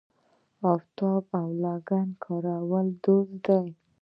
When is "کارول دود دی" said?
2.23-3.67